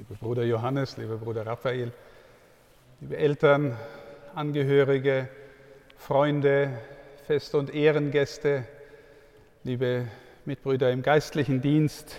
lieber 0.00 0.14
Bruder 0.14 0.44
Johannes, 0.44 0.96
lieber 0.96 1.18
Bruder 1.18 1.44
Raphael, 1.44 1.92
liebe 3.02 3.18
Eltern, 3.18 3.76
Angehörige, 4.34 5.28
Freunde, 5.98 6.70
Fest- 7.26 7.54
und 7.54 7.74
Ehrengäste, 7.74 8.64
liebe 9.62 10.08
Mitbrüder 10.46 10.90
im 10.90 11.02
geistlichen 11.02 11.60
Dienst, 11.60 12.16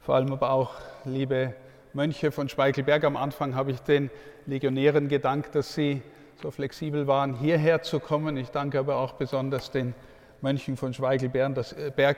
vor 0.00 0.14
allem 0.14 0.32
aber 0.32 0.50
auch 0.50 0.76
liebe 1.04 1.52
Mönche 1.92 2.32
von 2.32 2.48
Schweigelberg. 2.48 3.04
Am 3.04 3.18
Anfang 3.18 3.54
habe 3.54 3.72
ich 3.72 3.80
den 3.80 4.10
Legionären 4.46 5.08
gedankt, 5.08 5.54
dass 5.54 5.74
sie 5.74 6.00
so 6.40 6.50
flexibel 6.50 7.06
waren, 7.06 7.34
hierher 7.34 7.82
zu 7.82 8.00
kommen. 8.00 8.38
Ich 8.38 8.48
danke 8.48 8.78
aber 8.78 8.96
auch 8.96 9.12
besonders 9.12 9.70
den 9.70 9.94
Mönchen 10.40 10.78
von 10.78 10.94
Schweigelberg, 10.94 11.54
dass, 11.54 11.76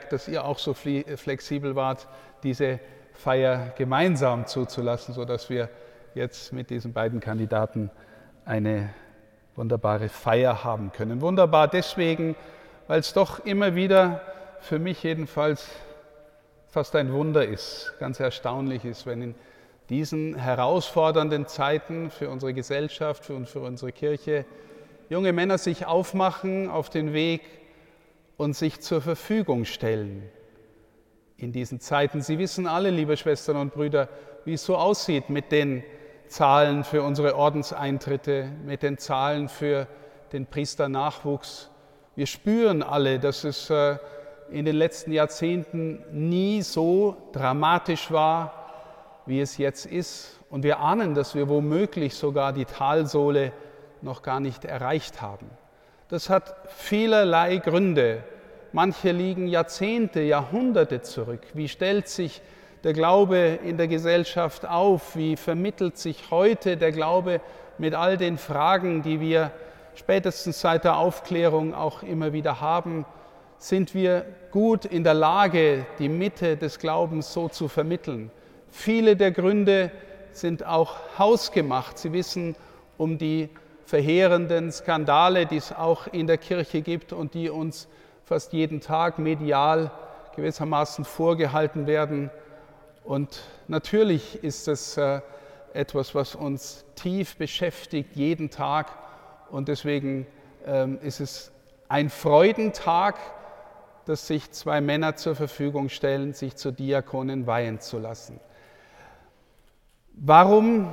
dass 0.09 0.27
ihr 0.29 0.45
auch 0.45 0.59
so 0.59 0.73
flexibel 0.73 1.75
wart, 1.75 2.07
diese 2.43 2.79
Feier 3.17 3.73
gemeinsam 3.75 4.45
zuzulassen, 4.45 5.13
sodass 5.13 5.49
wir 5.49 5.69
jetzt 6.13 6.53
mit 6.53 6.69
diesen 6.69 6.93
beiden 6.93 7.19
Kandidaten 7.19 7.89
eine 8.45 8.93
wunderbare 9.55 10.07
Feier 10.07 10.63
haben 10.63 10.91
können. 10.91 11.19
Wunderbar 11.21 11.67
deswegen, 11.67 12.35
weil 12.87 12.99
es 12.99 13.13
doch 13.13 13.43
immer 13.43 13.75
wieder, 13.75 14.21
für 14.61 14.79
mich 14.79 15.01
jedenfalls, 15.03 15.67
fast 16.67 16.95
ein 16.95 17.11
Wunder 17.11 17.45
ist, 17.45 17.93
ganz 17.99 18.19
erstaunlich 18.19 18.85
ist, 18.85 19.05
wenn 19.05 19.21
in 19.21 19.35
diesen 19.89 20.35
herausfordernden 20.35 21.47
Zeiten 21.47 22.11
für 22.11 22.29
unsere 22.29 22.53
Gesellschaft 22.53 23.29
und 23.29 23.47
für 23.47 23.61
unsere 23.61 23.91
Kirche 23.91 24.45
junge 25.09 25.33
Männer 25.33 25.57
sich 25.57 25.85
aufmachen 25.85 26.69
auf 26.69 26.89
den 26.89 27.13
Weg 27.13 27.41
und 28.35 28.55
sich 28.55 28.81
zur 28.81 29.01
Verfügung 29.01 29.65
stellen 29.65 30.29
in 31.37 31.51
diesen 31.51 31.79
Zeiten. 31.79 32.21
Sie 32.21 32.39
wissen 32.39 32.67
alle, 32.67 32.89
liebe 32.89 33.15
Schwestern 33.15 33.57
und 33.57 33.73
Brüder, 33.73 34.09
wie 34.45 34.53
es 34.53 34.65
so 34.65 34.75
aussieht 34.75 35.29
mit 35.29 35.51
den 35.51 35.83
Zahlen 36.27 36.83
für 36.83 37.03
unsere 37.03 37.35
Ordenseintritte, 37.35 38.51
mit 38.65 38.83
den 38.83 38.97
Zahlen 38.97 39.47
für 39.47 39.87
den 40.33 40.45
Priesternachwuchs. 40.45 41.69
Wir 42.15 42.25
spüren 42.25 42.83
alle, 42.83 43.19
dass 43.19 43.43
es 43.43 43.69
äh, 43.69 43.97
in 44.49 44.65
den 44.65 44.75
letzten 44.75 45.11
Jahrzehnten 45.11 46.03
nie 46.11 46.61
so 46.61 47.15
dramatisch 47.33 48.11
war, 48.11 49.21
wie 49.25 49.39
es 49.39 49.57
jetzt 49.57 49.85
ist. 49.85 50.39
Und 50.49 50.63
wir 50.63 50.79
ahnen, 50.79 51.13
dass 51.13 51.35
wir 51.35 51.49
womöglich 51.49 52.15
sogar 52.15 52.53
die 52.53 52.65
Talsohle 52.65 53.51
noch 54.01 54.21
gar 54.21 54.39
nicht 54.39 54.65
erreicht 54.65 55.21
haben. 55.21 55.49
Das 56.07 56.29
hat 56.29 56.55
vielerlei 56.69 57.57
Gründe. 57.57 58.23
Manche 58.73 59.11
liegen 59.11 59.47
Jahrzehnte, 59.47 60.21
Jahrhunderte 60.21 61.01
zurück. 61.01 61.41
Wie 61.53 61.69
stellt 61.69 62.09
sich 62.09 62.41
der 62.83 62.93
Glaube 62.93 63.59
in 63.63 63.77
der 63.77 63.87
Gesellschaft 63.87 64.67
auf? 64.67 65.15
Wie 65.15 65.37
vermittelt 65.37 65.97
sich 65.97 66.31
heute 66.31 66.75
der 66.75 66.91
Glaube 66.91 67.39
mit 67.77 67.93
all 67.93 68.17
den 68.17 68.37
Fragen, 68.37 69.01
die 69.03 69.21
wir 69.21 69.51
spätestens 69.95 70.59
seit 70.59 70.83
der 70.83 70.97
Aufklärung 70.97 71.73
auch 71.73 72.03
immer 72.03 72.33
wieder 72.33 72.59
haben? 72.59 73.05
Sind 73.57 73.93
wir 73.95 74.25
gut 74.51 74.85
in 74.85 75.03
der 75.03 75.13
Lage, 75.13 75.85
die 75.97 76.09
Mitte 76.09 76.57
des 76.57 76.77
Glaubens 76.77 77.31
so 77.31 77.47
zu 77.47 77.69
vermitteln? 77.69 78.31
Viele 78.69 79.15
der 79.15 79.31
Gründe 79.31 79.91
sind 80.33 80.65
auch 80.65 80.97
hausgemacht. 81.17 81.97
Sie 81.97 82.11
wissen 82.11 82.55
um 82.97 83.17
die 83.17 83.49
verheerenden 83.85 84.71
Skandale, 84.73 85.45
die 85.45 85.57
es 85.57 85.71
auch 85.71 86.07
in 86.07 86.27
der 86.27 86.37
Kirche 86.37 86.81
gibt 86.81 87.13
und 87.13 87.33
die 87.33 87.49
uns 87.49 87.87
fast 88.27 88.51
jeden 88.51 88.81
Tag 88.81 89.19
medial 89.19 89.89
gewissermaßen 90.35 91.05
vorgehalten 91.05 91.87
werden. 91.87 92.29
Und 93.05 93.41
natürlich 93.69 94.43
ist 94.43 94.67
es 94.67 94.97
äh, 94.97 95.21
etwas, 95.71 96.13
was 96.13 96.35
uns 96.35 96.83
tief 96.95 97.37
beschäftigt, 97.37 98.17
jeden 98.17 98.49
Tag. 98.49 98.87
Und 99.49 99.69
deswegen 99.69 100.27
ähm, 100.65 100.99
ist 101.01 101.21
es 101.21 101.53
ein 101.87 102.09
Freudentag, 102.09 103.15
dass 104.03 104.27
sich 104.27 104.51
zwei 104.51 104.81
Männer 104.81 105.15
zur 105.15 105.37
Verfügung 105.37 105.87
stellen, 105.87 106.33
sich 106.33 106.57
zu 106.57 106.71
Diakonen 106.71 107.47
weihen 107.47 107.79
zu 107.79 107.97
lassen. 107.97 108.41
Warum 110.11 110.91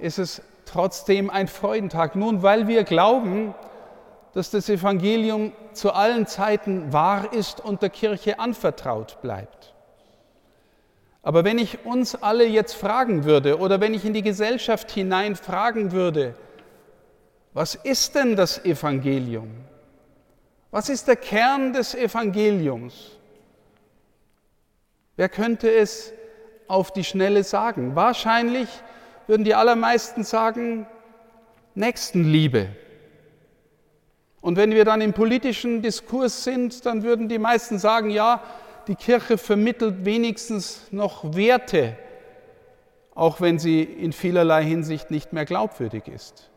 ist 0.00 0.20
es 0.20 0.40
trotzdem 0.66 1.30
ein 1.30 1.48
Freudentag? 1.48 2.14
Nun, 2.14 2.44
weil 2.44 2.68
wir 2.68 2.84
glauben, 2.84 3.56
dass 4.32 4.50
das 4.50 4.68
Evangelium 4.68 5.52
zu 5.72 5.92
allen 5.92 6.26
Zeiten 6.26 6.92
wahr 6.92 7.32
ist 7.32 7.60
und 7.60 7.82
der 7.82 7.90
Kirche 7.90 8.38
anvertraut 8.38 9.20
bleibt. 9.22 9.74
Aber 11.22 11.44
wenn 11.44 11.58
ich 11.58 11.84
uns 11.84 12.14
alle 12.14 12.46
jetzt 12.46 12.74
fragen 12.74 13.24
würde 13.24 13.58
oder 13.58 13.80
wenn 13.80 13.92
ich 13.92 14.04
in 14.04 14.14
die 14.14 14.22
Gesellschaft 14.22 14.90
hinein 14.90 15.36
fragen 15.36 15.92
würde, 15.92 16.34
was 17.52 17.74
ist 17.74 18.14
denn 18.14 18.36
das 18.36 18.64
Evangelium? 18.64 19.50
Was 20.70 20.88
ist 20.88 21.08
der 21.08 21.16
Kern 21.16 21.72
des 21.72 21.94
Evangeliums? 21.94 23.18
Wer 25.16 25.28
könnte 25.28 25.70
es 25.70 26.12
auf 26.70 26.92
die 26.92 27.04
Schnelle 27.04 27.42
sagen. 27.42 27.96
Wahrscheinlich 27.96 28.68
würden 29.26 29.44
die 29.44 29.54
allermeisten 29.54 30.22
sagen, 30.22 30.86
Nächstenliebe. 31.74 32.68
Und 34.40 34.56
wenn 34.56 34.70
wir 34.70 34.84
dann 34.84 35.00
im 35.00 35.12
politischen 35.12 35.82
Diskurs 35.82 36.44
sind, 36.44 36.86
dann 36.86 37.02
würden 37.02 37.28
die 37.28 37.38
meisten 37.38 37.78
sagen, 37.78 38.10
ja, 38.10 38.42
die 38.88 38.94
Kirche 38.94 39.36
vermittelt 39.36 40.04
wenigstens 40.04 40.86
noch 40.90 41.34
Werte, 41.34 41.96
auch 43.14 43.40
wenn 43.40 43.58
sie 43.58 43.82
in 43.82 44.12
vielerlei 44.12 44.64
Hinsicht 44.64 45.10
nicht 45.10 45.32
mehr 45.32 45.44
glaubwürdig 45.44 46.08
ist. 46.08 46.50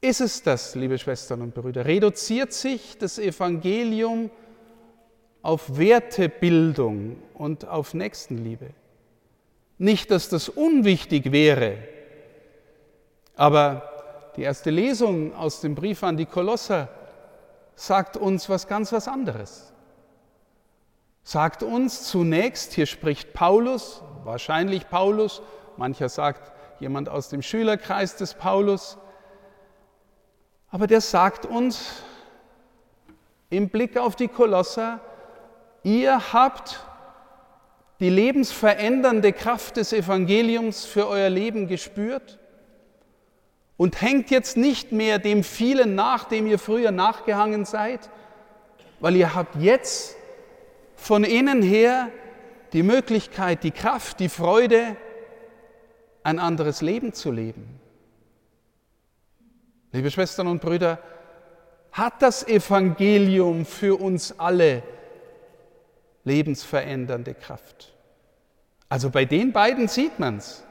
Ist 0.00 0.22
es 0.22 0.42
das, 0.42 0.74
liebe 0.74 0.96
Schwestern 0.96 1.42
und 1.42 1.54
Brüder? 1.54 1.84
Reduziert 1.84 2.54
sich 2.54 2.96
das 2.96 3.18
Evangelium 3.18 4.30
auf 5.42 5.76
Wertebildung 5.76 7.22
und 7.34 7.68
auf 7.68 7.92
Nächstenliebe. 7.92 8.70
Nicht, 9.76 10.10
dass 10.10 10.30
das 10.30 10.48
unwichtig 10.48 11.32
wäre, 11.32 11.78
aber 13.34 13.89
die 14.36 14.42
erste 14.42 14.70
Lesung 14.70 15.34
aus 15.34 15.60
dem 15.60 15.74
Brief 15.74 16.02
an 16.02 16.16
die 16.16 16.26
Kolosser 16.26 16.88
sagt 17.74 18.16
uns 18.16 18.48
was 18.48 18.68
ganz 18.68 18.92
was 18.92 19.08
anderes. 19.08 19.72
Sagt 21.22 21.62
uns 21.62 22.04
zunächst, 22.04 22.72
hier 22.72 22.86
spricht 22.86 23.32
Paulus, 23.34 24.02
wahrscheinlich 24.24 24.88
Paulus, 24.88 25.42
mancher 25.76 26.08
sagt 26.08 26.52
jemand 26.80 27.08
aus 27.08 27.28
dem 27.28 27.42
Schülerkreis 27.42 28.16
des 28.16 28.34
Paulus, 28.34 28.98
aber 30.70 30.86
der 30.86 31.00
sagt 31.00 31.46
uns 31.46 32.02
im 33.50 33.68
Blick 33.68 33.98
auf 33.98 34.16
die 34.16 34.28
Kolosser, 34.28 35.00
Ihr 35.82 36.32
habt 36.32 36.80
die 38.00 38.10
lebensverändernde 38.10 39.32
Kraft 39.32 39.76
des 39.76 39.92
Evangeliums 39.92 40.84
für 40.84 41.06
euer 41.08 41.30
Leben 41.30 41.68
gespürt 41.68 42.39
und 43.80 44.02
hängt 44.02 44.30
jetzt 44.30 44.58
nicht 44.58 44.92
mehr 44.92 45.18
dem 45.18 45.42
vielen 45.42 45.94
nach, 45.94 46.24
dem 46.24 46.46
ihr 46.46 46.58
früher 46.58 46.90
nachgehangen 46.90 47.64
seid, 47.64 48.10
weil 49.00 49.16
ihr 49.16 49.34
habt 49.34 49.56
jetzt 49.56 50.16
von 50.96 51.24
innen 51.24 51.62
her 51.62 52.10
die 52.74 52.82
Möglichkeit, 52.82 53.64
die 53.64 53.70
Kraft, 53.70 54.20
die 54.20 54.28
Freude, 54.28 54.98
ein 56.22 56.38
anderes 56.38 56.82
Leben 56.82 57.14
zu 57.14 57.32
leben. 57.32 57.80
Liebe 59.92 60.10
Schwestern 60.10 60.48
und 60.48 60.60
Brüder, 60.60 60.98
hat 61.90 62.20
das 62.20 62.46
Evangelium 62.46 63.64
für 63.64 63.98
uns 63.98 64.38
alle 64.38 64.82
lebensverändernde 66.24 67.32
Kraft. 67.32 67.94
Also 68.90 69.08
bei 69.08 69.24
den 69.24 69.52
beiden 69.52 69.88
sieht 69.88 70.18
man 70.18 70.36
es. 70.36 70.64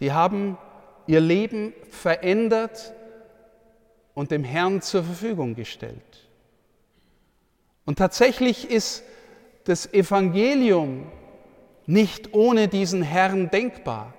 Die 0.00 0.12
haben 0.12 0.58
ihr 1.06 1.20
Leben 1.20 1.72
verändert 1.90 2.92
und 4.14 4.30
dem 4.30 4.44
Herrn 4.44 4.82
zur 4.82 5.04
Verfügung 5.04 5.54
gestellt. 5.54 6.28
Und 7.84 7.98
tatsächlich 7.98 8.70
ist 8.70 9.04
das 9.64 9.92
Evangelium 9.92 11.06
nicht 11.86 12.34
ohne 12.34 12.68
diesen 12.68 13.02
Herrn 13.02 13.50
denkbar, 13.50 14.14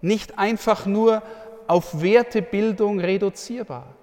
nicht 0.00 0.38
einfach 0.38 0.86
nur 0.86 1.22
auf 1.66 2.00
Wertebildung 2.00 3.00
reduzierbar. 3.00 3.94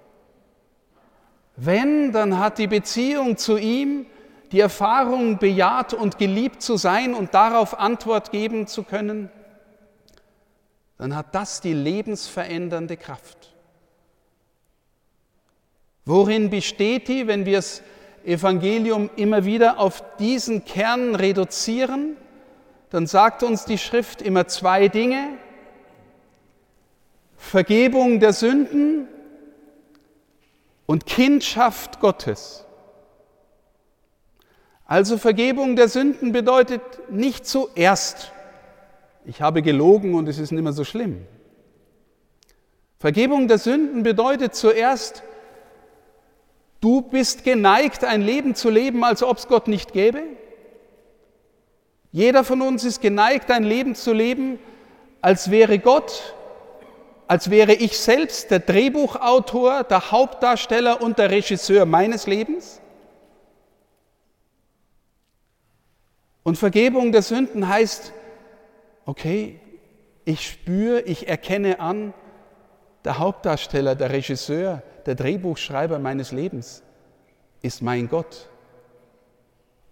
Wenn, 1.56 2.12
dann 2.12 2.38
hat 2.38 2.58
die 2.58 2.68
Beziehung 2.68 3.36
zu 3.36 3.56
ihm 3.56 4.06
die 4.52 4.60
Erfahrung, 4.60 5.38
bejaht 5.38 5.92
und 5.92 6.18
geliebt 6.18 6.62
zu 6.62 6.76
sein 6.76 7.14
und 7.14 7.34
darauf 7.34 7.78
Antwort 7.78 8.30
geben 8.30 8.66
zu 8.66 8.82
können, 8.82 9.30
dann 10.98 11.14
hat 11.14 11.34
das 11.34 11.60
die 11.60 11.72
lebensverändernde 11.72 12.96
Kraft. 12.96 13.54
Worin 16.04 16.50
besteht 16.50 17.08
die, 17.08 17.26
wenn 17.26 17.46
wir 17.46 17.58
das 17.58 17.82
Evangelium 18.24 19.10
immer 19.16 19.44
wieder 19.44 19.78
auf 19.78 20.02
diesen 20.18 20.64
Kern 20.64 21.14
reduzieren? 21.14 22.16
dann 22.90 23.06
sagt 23.06 23.42
uns 23.42 23.64
die 23.64 23.78
Schrift 23.78 24.22
immer 24.22 24.46
zwei 24.48 24.88
Dinge. 24.88 25.36
Vergebung 27.36 28.18
der 28.20 28.32
Sünden 28.32 29.08
und 30.86 31.06
Kindschaft 31.06 32.00
Gottes. 32.00 32.64
Also 34.86 35.18
Vergebung 35.18 35.76
der 35.76 35.88
Sünden 35.88 36.32
bedeutet 36.32 36.80
nicht 37.10 37.46
zuerst, 37.46 38.32
ich 39.28 39.42
habe 39.42 39.60
gelogen 39.60 40.14
und 40.14 40.26
es 40.26 40.38
ist 40.38 40.52
nicht 40.52 40.62
mehr 40.62 40.72
so 40.72 40.84
schlimm. 40.84 41.26
Vergebung 42.98 43.46
der 43.46 43.58
Sünden 43.58 44.02
bedeutet 44.02 44.54
zuerst, 44.54 45.22
du 46.80 47.02
bist 47.02 47.44
geneigt, 47.44 48.04
ein 48.04 48.22
Leben 48.22 48.54
zu 48.54 48.70
leben, 48.70 49.04
als 49.04 49.22
ob 49.22 49.36
es 49.36 49.46
Gott 49.46 49.68
nicht 49.68 49.92
gäbe. 49.92 50.22
Jeder 52.10 52.42
von 52.42 52.62
uns 52.62 52.84
ist 52.84 53.02
geneigt, 53.02 53.50
ein 53.50 53.64
Leben 53.64 53.94
zu 53.94 54.14
leben, 54.14 54.58
als 55.20 55.50
wäre 55.50 55.78
Gott, 55.78 56.34
als 57.26 57.50
wäre 57.50 57.74
ich 57.74 57.98
selbst 57.98 58.50
der 58.50 58.60
Drehbuchautor, 58.60 59.84
der 59.84 60.10
Hauptdarsteller 60.10 61.02
und 61.02 61.18
der 61.18 61.30
Regisseur 61.30 61.84
meines 61.84 62.26
Lebens. 62.26 62.80
Und 66.44 66.56
Vergebung 66.56 67.12
der 67.12 67.20
Sünden 67.20 67.68
heißt, 67.68 68.14
okay, 69.08 69.58
ich 70.26 70.46
spüre, 70.46 71.00
ich 71.00 71.28
erkenne 71.28 71.80
an, 71.80 72.12
der 73.06 73.18
Hauptdarsteller, 73.18 73.94
der 73.94 74.10
Regisseur, 74.10 74.82
der 75.06 75.14
Drehbuchschreiber 75.14 75.98
meines 75.98 76.30
Lebens 76.30 76.82
ist 77.62 77.80
mein 77.80 78.10
Gott. 78.10 78.50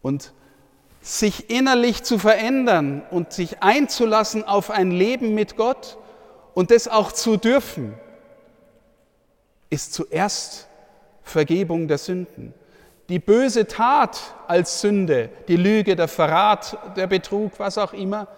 Und 0.02 0.34
sich 1.00 1.48
innerlich 1.48 2.02
zu 2.02 2.18
verändern 2.18 3.02
und 3.10 3.32
sich 3.32 3.62
einzulassen 3.62 4.44
auf 4.44 4.70
ein 4.70 4.90
Leben 4.90 5.34
mit 5.34 5.56
Gott 5.56 5.96
und 6.52 6.70
das 6.70 6.86
auch 6.86 7.10
zu 7.10 7.38
dürfen, 7.38 7.94
ist 9.70 9.94
zuerst 9.94 10.68
Vergebung 11.22 11.88
der 11.88 11.98
Sünden. 11.98 12.52
Die 13.08 13.18
böse 13.18 13.66
Tat 13.66 14.20
als 14.46 14.82
Sünde, 14.82 15.30
die 15.48 15.56
Lüge, 15.56 15.96
der 15.96 16.08
Verrat, 16.08 16.76
der 16.96 17.06
Betrug, 17.06 17.58
was 17.58 17.78
auch 17.78 17.94
immer, 17.94 18.28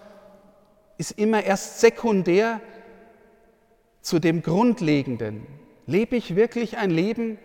ist 0.99 1.11
immer 1.11 1.43
erst 1.43 1.79
sekundär 1.79 2.59
zu 4.01 4.19
dem 4.19 4.43
Grundlegenden. 4.43 5.47
Lebe 5.87 6.17
ich 6.17 6.35
wirklich 6.35 6.77
ein 6.77 6.91
Leben, 6.91 7.39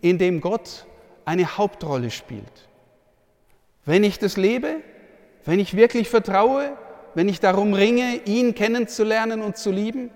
in 0.00 0.16
dem 0.16 0.40
Gott 0.40 0.86
eine 1.24 1.58
Hauptrolle 1.58 2.12
spielt? 2.12 2.68
Wenn 3.84 4.04
ich 4.04 4.20
das 4.20 4.36
lebe, 4.36 4.76
wenn 5.44 5.58
ich 5.58 5.76
wirklich 5.76 6.08
vertraue, 6.08 6.78
wenn 7.14 7.28
ich 7.28 7.40
darum 7.40 7.74
ringe, 7.74 8.20
ihn 8.26 8.54
kennenzulernen 8.54 9.42
und 9.42 9.56
zu 9.56 9.72
lieben, 9.72 10.10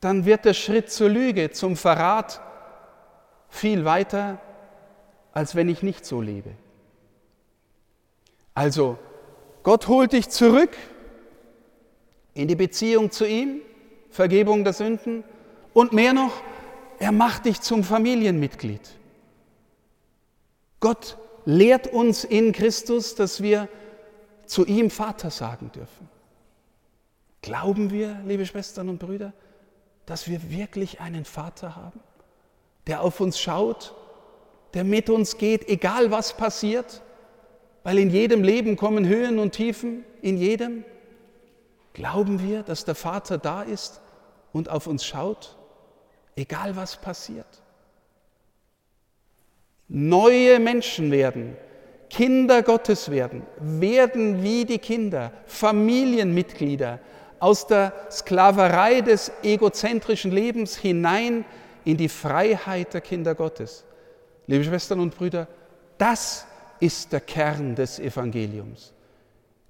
dann 0.00 0.24
wird 0.24 0.44
der 0.44 0.54
Schritt 0.54 0.92
zur 0.92 1.08
Lüge, 1.08 1.50
zum 1.50 1.76
Verrat 1.76 2.40
viel 3.48 3.84
weiter, 3.84 4.38
als 5.32 5.56
wenn 5.56 5.68
ich 5.68 5.82
nicht 5.82 6.06
so 6.06 6.20
lebe. 6.20 6.52
Also, 8.54 8.98
Gott 9.64 9.88
holt 9.88 10.12
dich 10.12 10.28
zurück 10.28 10.70
in 12.34 12.48
die 12.48 12.56
Beziehung 12.56 13.10
zu 13.10 13.26
ihm, 13.26 13.60
Vergebung 14.10 14.64
der 14.64 14.72
Sünden 14.72 15.24
und 15.72 15.92
mehr 15.92 16.12
noch, 16.12 16.42
er 16.98 17.12
macht 17.12 17.46
dich 17.46 17.60
zum 17.60 17.84
Familienmitglied. 17.84 18.80
Gott 20.80 21.16
lehrt 21.44 21.86
uns 21.88 22.24
in 22.24 22.52
Christus, 22.52 23.14
dass 23.14 23.42
wir 23.42 23.68
zu 24.46 24.66
ihm 24.66 24.90
Vater 24.90 25.30
sagen 25.30 25.70
dürfen. 25.74 26.08
Glauben 27.42 27.90
wir, 27.90 28.20
liebe 28.26 28.44
Schwestern 28.44 28.88
und 28.88 28.98
Brüder, 28.98 29.32
dass 30.06 30.28
wir 30.28 30.50
wirklich 30.50 31.00
einen 31.00 31.24
Vater 31.24 31.76
haben, 31.76 32.00
der 32.86 33.02
auf 33.02 33.20
uns 33.20 33.38
schaut, 33.38 33.94
der 34.74 34.84
mit 34.84 35.08
uns 35.08 35.38
geht, 35.38 35.68
egal 35.68 36.10
was 36.10 36.36
passiert, 36.36 37.02
weil 37.82 37.98
in 37.98 38.10
jedem 38.10 38.42
Leben 38.42 38.76
kommen 38.76 39.06
Höhen 39.06 39.38
und 39.38 39.52
Tiefen, 39.52 40.04
in 40.20 40.36
jedem. 40.36 40.84
Glauben 41.92 42.40
wir, 42.42 42.62
dass 42.62 42.84
der 42.84 42.94
Vater 42.94 43.38
da 43.38 43.62
ist 43.62 44.00
und 44.52 44.68
auf 44.68 44.86
uns 44.86 45.04
schaut, 45.04 45.56
egal 46.36 46.76
was 46.76 46.96
passiert? 46.96 47.62
Neue 49.88 50.60
Menschen 50.60 51.10
werden, 51.10 51.56
Kinder 52.08 52.62
Gottes 52.62 53.10
werden, 53.10 53.42
werden 53.58 54.42
wie 54.42 54.64
die 54.64 54.78
Kinder, 54.78 55.32
Familienmitglieder 55.46 57.00
aus 57.40 57.66
der 57.66 57.92
Sklaverei 58.10 59.00
des 59.00 59.32
egozentrischen 59.42 60.30
Lebens 60.30 60.76
hinein 60.76 61.44
in 61.84 61.96
die 61.96 62.08
Freiheit 62.08 62.94
der 62.94 63.00
Kinder 63.00 63.34
Gottes. 63.34 63.84
Liebe 64.46 64.64
Schwestern 64.64 65.00
und 65.00 65.16
Brüder, 65.16 65.48
das 65.98 66.46
ist 66.78 67.12
der 67.12 67.20
Kern 67.20 67.74
des 67.74 67.98
Evangeliums. 67.98 68.92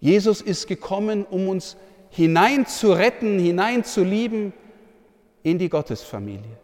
Jesus 0.01 0.41
ist 0.41 0.67
gekommen, 0.67 1.25
um 1.25 1.49
uns 1.49 1.77
hinein 2.11 2.67
zu 2.67 2.93
retten, 2.93 3.39
hinein 3.39 3.85
zu 3.85 4.05
lieben 4.05 4.53
in 5.43 5.59
die 5.59 5.69
Gottesfamilie. 5.69 6.59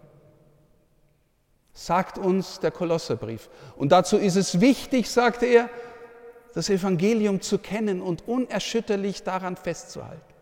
Sagt 1.73 2.19
uns 2.19 2.61
der 2.61 2.71
Kolosserbrief. 2.71 3.49
Und 3.77 3.93
dazu 3.93 4.17
ist 4.17 4.37
es 4.37 4.61
wichtig, 4.61 5.11
sagte 5.11 5.47
er, 5.47 5.71
das 6.55 6.71
Evangelium 6.71 7.43
zu 7.43 7.59
kennen 7.59 8.01
und 8.01 8.27
unerschütterlich 8.27 9.23
daran 9.23 9.57
festzuhalten. 9.57 10.35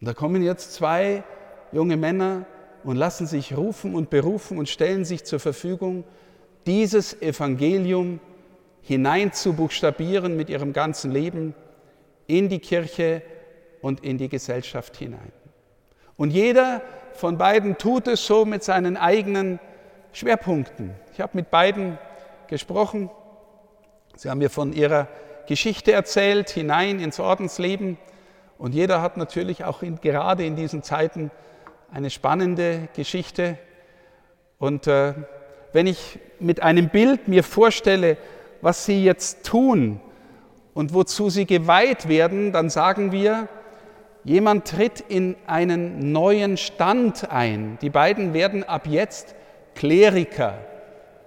Und 0.00 0.06
da 0.06 0.12
kommen 0.12 0.42
jetzt 0.42 0.74
zwei 0.74 1.24
junge 1.72 1.96
Männer 1.96 2.44
und 2.84 2.96
lassen 2.96 3.26
sich 3.26 3.56
rufen 3.56 3.94
und 3.94 4.10
berufen 4.10 4.58
und 4.58 4.68
stellen 4.68 5.06
sich 5.06 5.24
zur 5.24 5.40
Verfügung, 5.40 6.04
dieses 6.66 7.20
Evangelium 7.22 8.20
hinein 8.82 9.32
zu 9.32 9.54
buchstabieren 9.54 10.36
mit 10.36 10.50
ihrem 10.50 10.74
ganzen 10.74 11.10
Leben 11.10 11.54
in 12.26 12.48
die 12.48 12.58
Kirche 12.58 13.22
und 13.80 14.04
in 14.04 14.18
die 14.18 14.28
Gesellschaft 14.28 14.96
hinein. 14.96 15.32
Und 16.16 16.30
jeder 16.30 16.80
von 17.12 17.38
beiden 17.38 17.76
tut 17.76 18.08
es 18.08 18.26
so 18.26 18.44
mit 18.44 18.64
seinen 18.64 18.96
eigenen 18.96 19.60
Schwerpunkten. 20.12 20.94
Ich 21.12 21.20
habe 21.20 21.32
mit 21.34 21.50
beiden 21.50 21.98
gesprochen. 22.48 23.10
Sie 24.16 24.30
haben 24.30 24.38
mir 24.38 24.50
von 24.50 24.72
ihrer 24.72 25.08
Geschichte 25.46 25.92
erzählt, 25.92 26.50
hinein 26.50 27.00
ins 27.00 27.20
Ordensleben. 27.20 27.98
Und 28.58 28.74
jeder 28.74 29.02
hat 29.02 29.16
natürlich 29.16 29.64
auch 29.64 29.82
in, 29.82 30.00
gerade 30.00 30.44
in 30.44 30.56
diesen 30.56 30.82
Zeiten 30.82 31.30
eine 31.92 32.10
spannende 32.10 32.88
Geschichte. 32.94 33.58
Und 34.58 34.86
äh, 34.86 35.14
wenn 35.72 35.86
ich 35.86 36.18
mit 36.38 36.62
einem 36.62 36.88
Bild 36.88 37.28
mir 37.28 37.42
vorstelle, 37.42 38.16
was 38.60 38.86
sie 38.86 39.04
jetzt 39.04 39.44
tun 39.44 40.00
und 40.74 40.92
wozu 40.92 41.30
sie 41.30 41.46
geweiht 41.46 42.08
werden, 42.08 42.52
dann 42.52 42.68
sagen 42.68 43.12
wir, 43.12 43.48
Jemand 44.24 44.66
tritt 44.66 45.00
in 45.00 45.36
einen 45.46 46.12
neuen 46.12 46.56
Stand 46.56 47.30
ein. 47.30 47.78
Die 47.82 47.90
beiden 47.90 48.32
werden 48.32 48.64
ab 48.64 48.86
jetzt 48.86 49.34
Kleriker. 49.74 50.56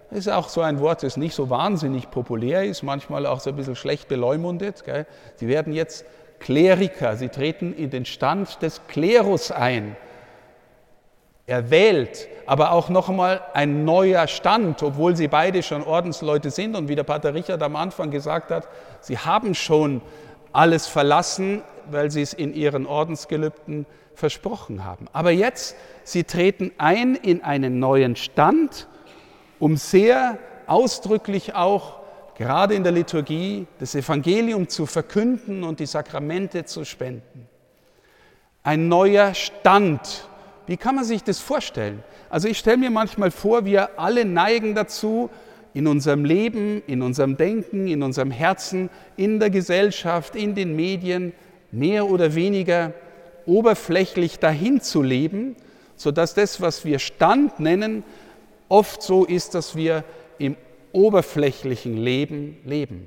Das 0.09 0.19
ist 0.19 0.29
auch 0.29 0.49
so 0.49 0.61
ein 0.61 0.79
Wort, 0.79 1.03
das 1.03 1.15
nicht 1.15 1.35
so 1.35 1.51
wahnsinnig 1.51 2.09
populär 2.09 2.63
ist, 2.63 2.81
manchmal 2.81 3.27
auch 3.27 3.39
so 3.39 3.51
ein 3.51 3.55
bisschen 3.55 3.75
schlecht 3.75 4.07
beleumundet. 4.07 4.83
Gell? 4.83 5.05
Sie 5.35 5.47
werden 5.47 5.73
jetzt 5.73 6.05
Kleriker. 6.39 7.17
Sie 7.17 7.29
treten 7.29 7.71
in 7.73 7.91
den 7.91 8.05
Stand 8.05 8.63
des 8.63 8.81
Klerus 8.87 9.51
ein. 9.51 9.95
Er 11.45 11.69
wählt, 11.69 12.27
aber 12.47 12.71
auch 12.71 12.89
noch 12.89 13.09
einmal 13.09 13.41
ein 13.53 13.83
neuer 13.83 14.27
Stand, 14.27 14.81
obwohl 14.81 15.15
sie 15.15 15.27
beide 15.27 15.61
schon 15.61 15.83
Ordensleute 15.83 16.49
sind 16.49 16.75
und 16.75 16.87
wie 16.87 16.95
der 16.95 17.03
Pater 17.03 17.33
Richard 17.33 17.61
am 17.61 17.75
Anfang 17.75 18.09
gesagt 18.09 18.51
hat, 18.51 18.67
sie 19.01 19.17
haben 19.17 19.53
schon 19.53 20.01
alles 20.53 20.87
verlassen, 20.87 21.61
weil 21.91 22.09
sie 22.09 22.21
es 22.21 22.33
in 22.33 22.53
ihren 22.53 22.85
Ordensgelübden 22.85 23.85
versprochen 24.15 24.85
haben. 24.85 25.07
Aber 25.13 25.31
jetzt, 25.31 25.75
sie 26.03 26.23
treten 26.23 26.71
ein 26.77 27.15
in 27.15 27.43
einen 27.43 27.79
neuen 27.79 28.15
Stand, 28.15 28.87
um 29.59 29.75
sehr 29.77 30.39
ausdrücklich 30.67 31.53
auch 31.53 31.99
gerade 32.35 32.75
in 32.75 32.83
der 32.83 32.93
Liturgie 32.93 33.67
das 33.79 33.93
Evangelium 33.93 34.69
zu 34.69 34.85
verkünden 34.85 35.63
und 35.63 35.79
die 35.79 35.85
Sakramente 35.85 36.65
zu 36.65 36.85
spenden. 36.85 37.47
Ein 38.63 38.87
neuer 38.87 39.33
Stand. 39.33 40.27
Wie 40.67 40.77
kann 40.77 40.95
man 40.95 41.05
sich 41.05 41.23
das 41.23 41.39
vorstellen? 41.39 42.03
Also 42.29 42.47
ich 42.47 42.57
stelle 42.57 42.77
mir 42.77 42.91
manchmal 42.91 43.31
vor, 43.31 43.65
wir 43.65 43.99
alle 43.99 44.25
neigen 44.25 44.75
dazu, 44.75 45.29
in 45.73 45.87
unserem 45.87 46.25
Leben, 46.25 46.81
in 46.87 47.01
unserem 47.01 47.37
Denken, 47.37 47.87
in 47.87 48.03
unserem 48.03 48.31
Herzen, 48.31 48.89
in 49.15 49.39
der 49.39 49.49
Gesellschaft, 49.49 50.35
in 50.35 50.55
den 50.55 50.75
Medien 50.75 51.33
mehr 51.71 52.09
oder 52.09 52.35
weniger 52.35 52.93
oberflächlich 53.45 54.39
dahin 54.39 54.81
zu 54.81 55.01
leben, 55.01 55.55
sodass 55.95 56.33
das, 56.33 56.61
was 56.61 56.83
wir 56.83 56.99
Stand 56.99 57.59
nennen, 57.59 58.03
oft 58.69 59.01
so 59.01 59.23
ist, 59.23 59.55
dass 59.55 59.75
wir 59.75 60.03
im 60.37 60.57
oberflächlichen 60.91 61.95
Leben 61.95 62.57
leben. 62.65 63.05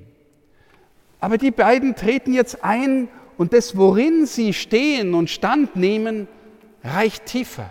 Aber 1.19 1.37
die 1.37 1.51
beiden 1.51 1.95
treten 1.95 2.33
jetzt 2.33 2.65
ein 2.65 3.09
und 3.37 3.53
das, 3.53 3.77
worin 3.77 4.27
sie 4.27 4.55
stehen 4.55 5.15
und 5.15 5.29
Stand 5.29 5.77
nehmen, 5.77 6.29
reicht 6.83 7.27
tiefer. 7.27 7.71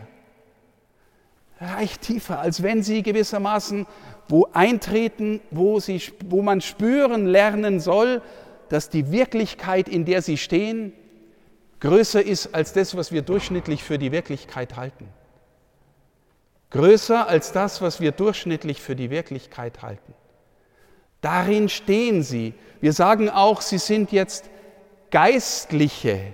Reicht 1.59 2.01
tiefer, 2.01 2.39
als 2.39 2.63
wenn 2.63 2.83
sie 2.83 3.03
gewissermaßen 3.03 3.85
wo 4.29 4.47
eintreten, 4.53 5.41
wo, 5.49 5.79
sie, 5.79 6.01
wo 6.25 6.41
man 6.41 6.61
spüren 6.61 7.25
lernen 7.25 7.79
soll, 7.79 8.21
dass 8.69 8.89
die 8.89 9.11
Wirklichkeit, 9.11 9.89
in 9.89 10.05
der 10.05 10.21
sie 10.21 10.37
stehen, 10.37 10.93
größer 11.79 12.23
ist 12.23 12.53
als 12.53 12.71
das, 12.73 12.95
was 12.95 13.11
wir 13.11 13.23
durchschnittlich 13.23 13.83
für 13.83 13.97
die 13.97 14.11
Wirklichkeit 14.11 14.77
halten. 14.77 15.07
Größer 16.69 17.27
als 17.27 17.51
das, 17.51 17.81
was 17.81 17.99
wir 17.99 18.11
durchschnittlich 18.11 18.79
für 18.81 18.95
die 18.95 19.09
Wirklichkeit 19.09 19.81
halten. 19.81 20.13
Darin 21.21 21.67
stehen 21.67 22.21
sie. 22.21 22.53
Wir 22.79 22.93
sagen 22.93 23.29
auch, 23.29 23.61
sie 23.61 23.79
sind 23.79 24.11
jetzt 24.11 24.49
Geistliche. 25.09 26.33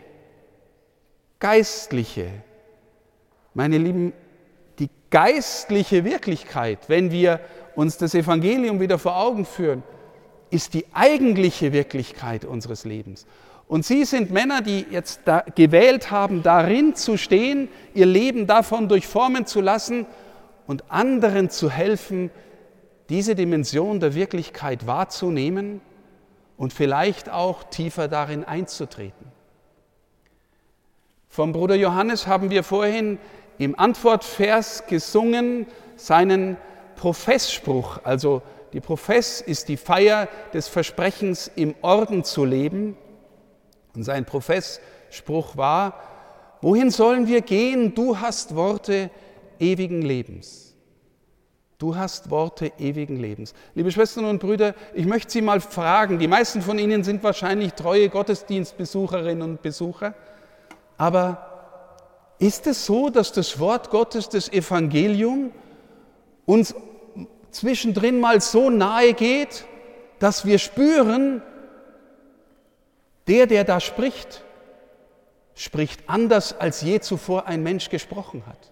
Geistliche. 1.39 2.29
Meine 3.55 3.77
Lieben, 3.77 4.11
die 4.79 4.89
geistliche 5.09 6.03
Wirklichkeit, 6.03 6.77
wenn 6.87 7.09
wir 7.09 7.39
uns 7.73 7.97
das 7.97 8.13
Evangelium 8.13 8.81
wieder 8.81 8.99
vor 8.99 9.17
Augen 9.17 9.45
führen, 9.45 9.81
ist 10.49 10.73
die 10.73 10.85
eigentliche 10.93 11.71
Wirklichkeit 11.71 12.43
unseres 12.43 12.83
Lebens. 12.83 13.25
Und 13.67 13.85
Sie 13.85 14.03
sind 14.03 14.29
Männer, 14.29 14.61
die 14.61 14.85
jetzt 14.91 15.21
gewählt 15.55 16.11
haben, 16.11 16.43
darin 16.43 16.95
zu 16.95 17.17
stehen, 17.17 17.69
ihr 17.93 18.05
Leben 18.05 18.45
davon 18.45 18.89
durchformen 18.89 19.45
zu 19.45 19.61
lassen 19.61 20.05
und 20.67 20.91
anderen 20.91 21.49
zu 21.49 21.71
helfen, 21.71 22.31
diese 23.07 23.35
Dimension 23.35 24.01
der 24.01 24.15
Wirklichkeit 24.15 24.85
wahrzunehmen 24.85 25.79
und 26.57 26.73
vielleicht 26.73 27.29
auch 27.29 27.63
tiefer 27.63 28.09
darin 28.09 28.43
einzutreten. 28.43 29.31
Vom 31.29 31.51
Bruder 31.51 31.75
Johannes 31.75 32.27
haben 32.27 32.49
wir 32.49 32.63
vorhin 32.63 33.17
im 33.57 33.77
Antwortvers 33.77 34.85
gesungen 34.87 35.67
seinen 35.95 36.57
Professspruch, 36.95 37.99
also 38.03 38.41
die 38.75 38.81
Profess 38.81 39.39
ist 39.39 39.69
die 39.69 39.77
Feier 39.77 40.27
des 40.53 40.67
Versprechens, 40.67 41.49
im 41.55 41.75
Orden 41.81 42.25
zu 42.25 42.43
leben. 42.43 42.97
Und 43.95 44.03
sein 44.03 44.25
Professspruch 44.25 45.55
war, 45.55 46.01
wohin 46.61 46.91
sollen 46.91 47.27
wir 47.27 47.39
gehen? 47.39 47.95
Du 47.95 48.19
hast 48.19 48.53
Worte 48.53 49.09
ewigen 49.59 50.01
Lebens. 50.01 50.75
Du 51.77 51.95
hast 51.95 52.29
Worte 52.29 52.73
ewigen 52.77 53.15
Lebens. 53.17 53.53
Liebe 53.75 53.91
Schwestern 53.91 54.25
und 54.25 54.39
Brüder, 54.39 54.75
ich 54.93 55.05
möchte 55.05 55.31
Sie 55.31 55.41
mal 55.41 55.61
fragen, 55.61 56.19
die 56.19 56.27
meisten 56.27 56.61
von 56.61 56.77
Ihnen 56.77 57.05
sind 57.05 57.23
wahrscheinlich 57.23 57.75
treue 57.75 58.09
Gottesdienstbesucherinnen 58.09 59.41
und 59.41 59.61
Besucher, 59.61 60.15
aber 60.97 61.54
ist 62.39 62.67
es 62.67 62.85
so, 62.85 63.09
dass 63.09 63.31
das 63.31 63.59
Wort 63.59 63.89
Gottes, 63.89 64.29
das 64.29 64.49
Evangelium, 64.49 65.51
uns 66.45 66.75
zwischendrin 67.51 68.19
mal 68.19 68.41
so 68.41 68.69
nahe 68.69 69.13
geht, 69.13 69.65
dass 70.19 70.45
wir 70.45 70.59
spüren, 70.59 71.41
der, 73.27 73.47
der 73.47 73.63
da 73.63 73.79
spricht, 73.79 74.43
spricht 75.55 76.07
anders, 76.07 76.59
als 76.59 76.81
je 76.81 76.99
zuvor 76.99 77.47
ein 77.47 77.63
Mensch 77.63 77.89
gesprochen 77.89 78.43
hat. 78.45 78.71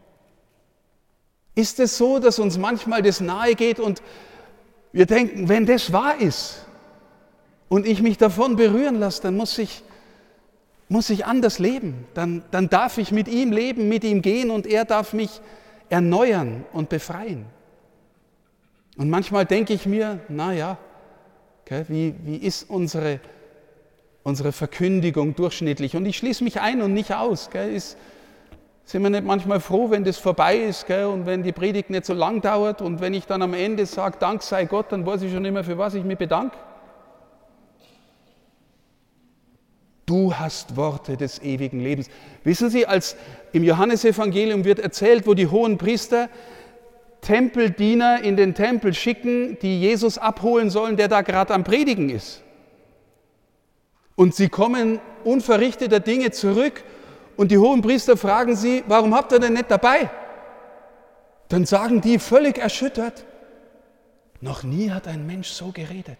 Ist 1.56 1.80
es 1.80 1.98
so, 1.98 2.20
dass 2.20 2.40
uns 2.40 2.58
manchmal 2.58 3.02
das 3.02 3.20
nahe 3.20 3.56
geht 3.56 3.80
und 3.80 4.02
wir 4.92 5.06
denken, 5.06 5.50
wenn 5.50 5.66
das 5.66 5.94
wahr 5.94 6.20
ist 6.20 6.66
und 7.70 7.88
ich 7.88 8.02
mich 8.02 8.18
davon 8.18 8.56
berühren 8.56 9.00
lasse, 9.00 9.22
dann 9.24 9.36
muss 9.36 9.58
ich, 9.58 9.84
muss 10.94 11.10
ich 11.10 11.26
anders 11.26 11.58
leben. 11.58 12.06
Dann, 12.14 12.44
dann 12.52 12.70
darf 12.70 13.00
ich 13.00 13.12
mit 13.12 13.28
ihm 13.28 13.52
leben, 13.52 13.90
mit 13.90 14.04
ihm 14.04 14.22
gehen 14.22 14.52
und 14.52 14.68
er 14.68 14.86
darf 14.86 15.12
mich 15.12 15.42
erneuern 15.90 16.66
und 16.72 16.88
befreien. 16.88 17.48
Und 18.98 19.10
manchmal 19.10 19.46
denke 19.46 19.74
ich 19.74 19.88
mir, 19.88 20.20
naja, 20.30 20.78
okay, 21.64 21.86
wie, 21.88 22.14
wie 22.24 22.38
ist 22.38 22.70
unsere, 22.70 23.20
unsere 24.22 24.52
Verkündigung 24.52 25.36
durchschnittlich? 25.36 25.96
Und 25.96 26.06
ich 26.06 26.18
schließe 26.18 26.44
mich 26.44 26.62
ein 26.62 26.84
und 26.84 26.94
nicht 26.94 27.12
aus. 27.12 27.50
Gell, 27.50 27.74
ist, 27.74 27.98
sind 28.86 29.02
wir 29.02 29.10
nicht 29.10 29.26
manchmal 29.26 29.62
froh, 29.62 29.90
wenn 29.90 30.04
das 30.04 30.20
vorbei 30.20 30.58
ist 30.58 30.86
gell, 30.86 31.06
und 31.06 31.26
wenn 31.26 31.42
die 31.42 31.54
Predigt 31.54 31.90
nicht 31.90 32.06
so 32.06 32.14
lang 32.14 32.40
dauert 32.42 32.84
und 32.84 33.02
wenn 33.02 33.16
ich 33.16 33.26
dann 33.26 33.42
am 33.42 33.56
Ende 33.56 33.88
sage, 33.88 34.18
Dank 34.20 34.44
sei 34.44 34.66
Gott, 34.66 34.92
dann 34.92 35.08
weiß 35.08 35.24
ich 35.24 35.34
schon 35.34 35.44
immer, 35.44 35.64
für 35.64 35.80
was 35.80 35.96
ich 35.96 36.04
mich 36.04 36.20
bedanke? 36.20 36.56
Du 40.06 40.34
hast 40.34 40.76
Worte 40.76 41.16
des 41.16 41.42
ewigen 41.42 41.80
Lebens. 41.80 42.10
Wissen 42.44 42.70
Sie, 42.70 42.86
als 42.86 43.16
im 43.54 43.64
Johannesevangelium 43.64 44.66
wird 44.66 44.80
erzählt, 44.80 45.26
wo 45.26 45.34
die 45.34 45.48
hohen 45.48 45.78
Priester 45.78 46.30
Tempeldiener 47.22 48.22
in 48.22 48.36
den 48.36 48.54
Tempel 48.54 48.94
schicken, 48.94 49.58
die 49.62 49.80
Jesus 49.80 50.18
abholen 50.18 50.70
sollen, 50.70 50.98
der 50.98 51.08
da 51.08 51.22
gerade 51.22 51.54
am 51.54 51.64
Predigen 51.64 52.10
ist. 52.10 52.42
Und 54.16 54.36
sie 54.36 54.50
kommen 54.50 55.00
unverrichteter 55.24 56.00
Dinge 56.00 56.32
zurück 56.32 56.84
und 57.38 57.50
die 57.50 57.58
hohen 57.58 57.82
Priester 57.82 58.18
fragen 58.18 58.56
sie, 58.56 58.84
warum 58.88 59.16
habt 59.16 59.32
ihr 59.32 59.40
denn 59.40 59.54
nicht 59.54 59.72
dabei? 59.72 60.10
Dann 61.48 61.66
sagen 61.66 62.02
die 62.02 62.20
völlig 62.20 62.58
erschüttert, 62.58 63.26
noch 64.42 64.64
nie 64.64 64.92
hat 64.92 65.08
ein 65.08 65.26
Mensch 65.26 65.50
so 65.50 65.72
geredet. 65.72 66.18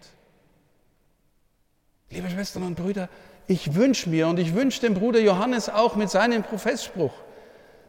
Liebe 2.10 2.30
Schwestern 2.30 2.64
und 2.64 2.76
Brüder, 2.76 3.10
ich 3.48 3.76
wünsche 3.76 4.10
mir 4.10 4.28
und 4.28 4.40
ich 4.40 4.54
wünsche 4.54 4.82
dem 4.82 4.94
Bruder 4.94 5.20
Johannes 5.20 5.70
auch 5.70 5.96
mit 5.96 6.10
seinem 6.10 6.44
Professspruch, 6.44 7.14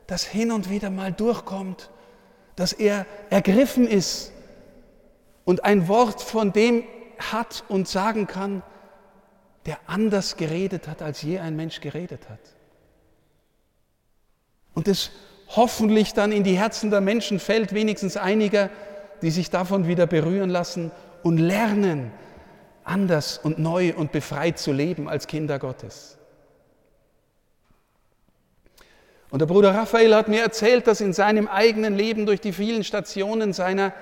dass 0.07 0.25
hin 0.25 0.51
und 0.53 0.71
wieder 0.71 0.91
mal 0.91 1.13
durchkommt, 1.13 1.91
dass 2.57 2.73
er 2.73 3.07
ergriffen 3.31 3.87
ist 3.87 4.33
und 5.45 5.65
ein 5.65 5.89
Wort 5.89 6.21
von 6.21 6.53
dem 6.53 6.85
hat 7.19 7.65
und 7.69 7.89
sagen 7.89 8.27
kann, 8.27 8.63
der 9.67 9.79
anders 9.87 10.37
geredet 10.37 10.89
hat, 10.89 11.03
als 11.03 11.23
je 11.23 11.39
ein 11.39 11.57
Mensch 11.57 11.81
geredet 11.81 12.29
hat. 12.29 12.41
Und 14.75 14.89
es 14.89 15.11
hoffentlich 15.49 16.15
dann 16.15 16.33
in 16.33 16.45
die 16.45 16.59
Herzen 16.59 16.91
der 16.91 17.01
Menschen 17.01 17.39
fällt, 17.39 17.73
wenigstens 17.73 18.17
einiger, 18.17 18.71
die 19.23 19.31
sich 19.31 19.51
davon 19.51 19.87
wieder 19.87 20.07
berühren 20.07 20.51
lassen 20.51 20.91
und 21.23 21.39
lernen, 21.39 22.11
anders 22.85 23.39
und 23.39 23.59
neu 23.59 23.95
und 23.97 24.13
befreit 24.13 24.59
zu 24.59 24.73
leben 24.73 25.09
als 25.09 25.27
Kinder 25.27 25.59
Gottes. 25.59 26.19
Und 29.31 29.41
der 29.41 29.47
Bruder 29.47 29.75
Raphael 29.75 30.15
hat 30.15 30.29
mir 30.29 30.43
erzählt, 30.43 30.87
dass 30.87 31.01
in 31.01 31.13
seinem 31.13 31.49
eigenen 31.49 31.97
Leben 31.97 32.25
durch 32.25 32.41
die 32.41 32.53
vielen 32.53 32.85
Stationen 32.85 33.53
seiner, 33.53 33.93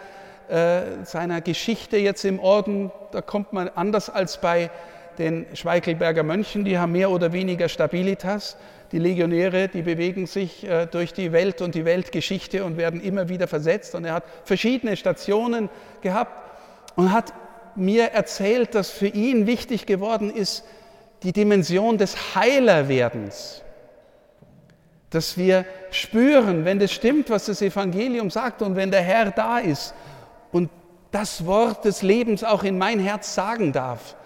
äh, 0.48 1.04
seiner 1.04 1.40
Geschichte 1.40 1.96
jetzt 1.96 2.24
im 2.24 2.38
Orden, 2.38 2.92
da 3.12 3.22
kommt 3.22 3.52
man 3.54 3.68
anders 3.68 4.10
als 4.10 4.40
bei 4.40 4.70
den 5.18 5.46
Schweikelberger 5.54 6.22
Mönchen, 6.22 6.64
die 6.64 6.78
haben 6.78 6.92
mehr 6.92 7.10
oder 7.10 7.32
weniger 7.32 7.68
Stabilitas. 7.68 8.56
Die 8.92 8.98
Legionäre, 8.98 9.68
die 9.68 9.80
bewegen 9.80 10.26
sich 10.26 10.68
äh, 10.68 10.86
durch 10.86 11.14
die 11.14 11.32
Welt 11.32 11.62
und 11.62 11.74
die 11.74 11.86
Weltgeschichte 11.86 12.62
und 12.62 12.76
werden 12.76 13.00
immer 13.00 13.30
wieder 13.30 13.48
versetzt. 13.48 13.94
Und 13.94 14.04
er 14.04 14.12
hat 14.12 14.24
verschiedene 14.44 14.96
Stationen 14.96 15.70
gehabt 16.02 16.50
und 16.94 17.10
hat 17.10 17.32
mir 17.76 18.12
erzählt, 18.12 18.74
dass 18.74 18.90
für 18.90 19.08
ihn 19.08 19.46
wichtig 19.46 19.86
geworden 19.86 20.30
ist, 20.30 20.64
die 21.22 21.32
Dimension 21.32 21.98
des 21.98 22.34
Heilerwerdens 22.34 23.62
dass 25.12 25.36
wir 25.36 25.66
spüren, 25.90 26.64
wenn 26.64 26.78
das 26.78 26.90
stimmt, 26.90 27.28
was 27.28 27.44
das 27.44 27.60
Evangelium 27.60 28.30
sagt 28.30 28.62
und 28.62 28.76
wenn 28.76 28.90
der 28.90 29.02
Herr 29.02 29.30
da 29.30 29.58
ist 29.58 29.94
und 30.52 30.70
das 31.10 31.44
Wort 31.44 31.84
des 31.84 32.00
Lebens 32.00 32.42
auch 32.42 32.64
in 32.64 32.78
mein 32.78 32.98
Herz 32.98 33.34
sagen 33.34 33.72
darf, 33.72 34.16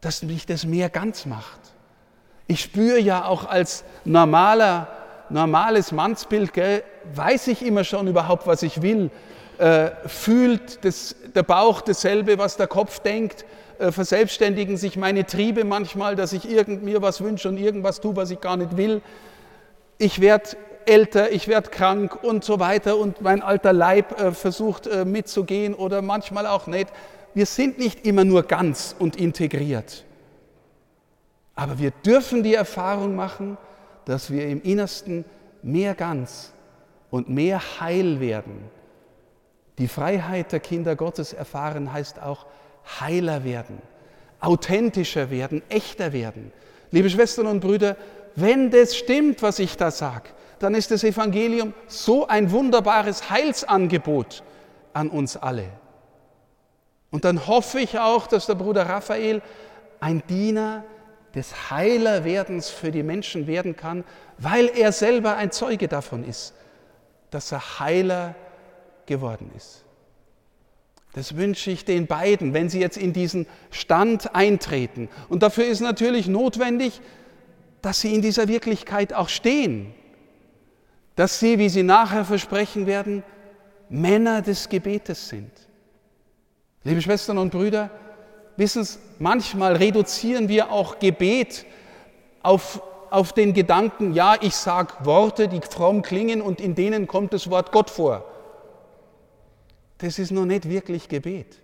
dass 0.00 0.22
mich 0.22 0.46
das 0.46 0.64
mehr 0.64 0.88
ganz 0.88 1.26
macht. 1.26 1.60
Ich 2.46 2.62
spüre 2.62 2.98
ja 2.98 3.26
auch 3.26 3.44
als 3.44 3.84
normaler, 4.06 4.88
normales 5.28 5.92
Mannsbild, 5.92 6.54
gell, 6.54 6.82
weiß 7.12 7.48
ich 7.48 7.62
immer 7.62 7.84
schon 7.84 8.08
überhaupt, 8.08 8.46
was 8.46 8.62
ich 8.62 8.80
will, 8.80 9.10
äh, 9.58 9.90
fühlt 10.06 10.84
das, 10.84 11.16
der 11.34 11.42
Bauch 11.42 11.80
dasselbe, 11.80 12.38
was 12.38 12.56
der 12.56 12.66
Kopf 12.66 13.00
denkt, 13.00 13.44
äh, 13.78 13.92
verselbstständigen 13.92 14.76
sich 14.76 14.96
meine 14.96 15.26
Triebe 15.26 15.64
manchmal, 15.64 16.16
dass 16.16 16.32
ich 16.32 16.50
irgend 16.50 16.82
mir 16.82 17.02
was 17.02 17.20
wünsche 17.20 17.48
und 17.48 17.58
irgendwas 17.58 18.00
tue, 18.00 18.16
was 18.16 18.30
ich 18.30 18.40
gar 18.40 18.56
nicht 18.56 18.76
will 18.76 19.02
ich 19.98 20.20
werde 20.20 20.50
älter, 20.86 21.32
ich 21.32 21.48
werde 21.48 21.68
krank 21.70 22.22
und 22.22 22.44
so 22.44 22.60
weiter 22.60 22.96
und 22.96 23.20
mein 23.20 23.42
alter 23.42 23.72
Leib 23.72 24.18
äh, 24.18 24.32
versucht 24.32 24.86
äh, 24.86 25.04
mitzugehen 25.04 25.74
oder 25.74 26.00
manchmal 26.00 26.46
auch 26.46 26.66
nicht. 26.66 26.88
Wir 27.34 27.46
sind 27.46 27.78
nicht 27.78 28.06
immer 28.06 28.24
nur 28.24 28.44
ganz 28.44 28.96
und 28.98 29.16
integriert. 29.16 30.04
Aber 31.54 31.78
wir 31.78 31.90
dürfen 31.90 32.42
die 32.42 32.54
Erfahrung 32.54 33.16
machen, 33.16 33.58
dass 34.04 34.30
wir 34.30 34.46
im 34.46 34.62
Innersten 34.62 35.24
mehr 35.62 35.94
ganz 35.94 36.52
und 37.10 37.28
mehr 37.28 37.60
heil 37.80 38.20
werden. 38.20 38.70
Die 39.78 39.88
Freiheit 39.88 40.52
der 40.52 40.60
Kinder 40.60 40.96
Gottes 40.96 41.32
erfahren 41.32 41.92
heißt 41.92 42.20
auch 42.20 42.46
heiler 43.00 43.44
werden. 43.44 43.80
authentischer 44.40 45.30
werden, 45.30 45.62
echter 45.68 46.12
werden. 46.12 46.52
Liebe 46.92 47.10
Schwestern 47.10 47.48
und 47.48 47.58
Brüder, 47.58 47.96
wenn 48.36 48.70
das 48.70 48.96
stimmt, 48.96 49.42
was 49.42 49.58
ich 49.58 49.76
da 49.76 49.90
sage, 49.90 50.30
dann 50.60 50.76
ist 50.76 50.92
das 50.92 51.02
Evangelium 51.02 51.74
so 51.88 52.28
ein 52.28 52.50
wunderbares 52.52 53.30
Heilsangebot 53.30 54.44
an 54.92 55.10
uns 55.10 55.36
alle. 55.36 55.64
Und 57.10 57.24
dann 57.24 57.46
hoffe 57.46 57.80
ich 57.80 57.98
auch, 57.98 58.26
dass 58.26 58.46
der 58.46 58.54
Bruder 58.54 58.88
Raphael 58.88 59.42
ein 59.98 60.22
Diener 60.28 60.84
des 61.34 61.70
Heilerwerdens 61.70 62.68
für 62.70 62.90
die 62.90 63.02
Menschen 63.02 63.46
werden 63.46 63.76
kann, 63.76 64.04
weil 64.38 64.68
er 64.68 64.92
selber 64.92 65.36
ein 65.36 65.50
Zeuge 65.50 65.88
davon 65.88 66.24
ist, 66.24 66.54
dass 67.30 67.50
er 67.52 67.80
Heiler 67.80 68.34
geworden 69.08 69.50
ist. 69.56 69.84
Das 71.14 71.36
wünsche 71.36 71.72
ich 71.72 71.84
den 71.84 72.06
beiden, 72.06 72.54
wenn 72.54 72.68
sie 72.68 72.78
jetzt 72.78 72.96
in 72.96 73.12
diesen 73.12 73.46
Stand 73.70 74.36
eintreten. 74.36 75.08
Und 75.28 75.42
dafür 75.42 75.66
ist 75.66 75.80
natürlich 75.80 76.28
notwendig, 76.28 77.00
dass 77.82 78.00
sie 78.00 78.14
in 78.14 78.22
dieser 78.22 78.46
Wirklichkeit 78.46 79.12
auch 79.12 79.28
stehen. 79.28 79.92
Dass 81.16 81.40
sie, 81.40 81.58
wie 81.58 81.68
sie 81.68 81.82
nachher 81.82 82.24
versprechen 82.24 82.86
werden, 82.86 83.24
Männer 83.88 84.42
des 84.42 84.68
Gebetes 84.68 85.28
sind. 85.28 85.50
Liebe 86.84 87.02
Schwestern 87.02 87.38
und 87.38 87.50
Brüder, 87.50 87.90
wissen 88.56 88.84
Sie, 88.84 88.98
manchmal 89.18 89.76
reduzieren 89.76 90.48
wir 90.48 90.70
auch 90.70 90.98
Gebet 90.98 91.64
auf, 92.42 92.82
auf 93.10 93.32
den 93.32 93.54
Gedanken, 93.54 94.14
ja, 94.14 94.36
ich 94.40 94.54
sage 94.54 94.92
Worte, 95.00 95.48
die 95.48 95.60
fromm 95.60 96.02
klingen 96.02 96.40
und 96.42 96.60
in 96.60 96.74
denen 96.74 97.06
kommt 97.06 97.32
das 97.32 97.50
Wort 97.50 97.72
Gott 97.72 97.90
vor. 97.90 98.24
Das 99.98 100.18
ist 100.18 100.30
noch 100.30 100.46
nicht 100.46 100.68
wirklich 100.68 101.08
Gebet. 101.08 101.58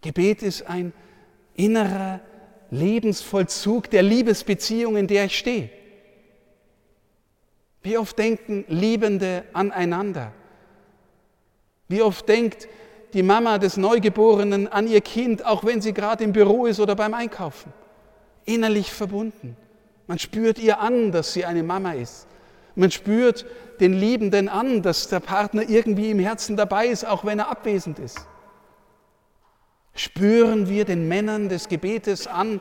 Gebet 0.00 0.42
ist 0.42 0.62
ein 0.62 0.92
innerer 1.54 2.20
Lebensvollzug 2.70 3.90
der 3.90 4.02
Liebesbeziehung, 4.02 4.96
in 4.96 5.06
der 5.06 5.26
ich 5.26 5.38
stehe. 5.38 5.70
Wie 7.82 7.98
oft 7.98 8.18
denken 8.18 8.64
Liebende 8.68 9.44
aneinander? 9.52 10.32
Wie 11.88 12.00
oft 12.00 12.28
denkt 12.28 12.68
die 13.12 13.22
Mama 13.22 13.58
des 13.58 13.76
Neugeborenen 13.76 14.68
an 14.68 14.86
ihr 14.86 15.00
Kind, 15.00 15.44
auch 15.44 15.64
wenn 15.64 15.80
sie 15.80 15.92
gerade 15.92 16.24
im 16.24 16.32
Büro 16.32 16.66
ist 16.66 16.80
oder 16.80 16.94
beim 16.94 17.12
Einkaufen? 17.12 17.72
Innerlich 18.44 18.90
verbunden. 18.90 19.56
Man 20.06 20.18
spürt 20.18 20.58
ihr 20.58 20.80
an, 20.80 21.12
dass 21.12 21.32
sie 21.32 21.44
eine 21.44 21.62
Mama 21.62 21.92
ist. 21.92 22.26
Man 22.74 22.90
spürt 22.90 23.44
den 23.80 23.92
Liebenden 23.92 24.48
an, 24.48 24.82
dass 24.82 25.08
der 25.08 25.20
Partner 25.20 25.68
irgendwie 25.68 26.10
im 26.10 26.18
Herzen 26.18 26.56
dabei 26.56 26.86
ist, 26.86 27.04
auch 27.04 27.24
wenn 27.24 27.38
er 27.38 27.50
abwesend 27.50 27.98
ist. 27.98 28.26
Spüren 29.94 30.68
wir 30.68 30.84
den 30.84 31.08
Männern 31.08 31.48
des 31.48 31.68
Gebetes 31.68 32.26
an, 32.26 32.60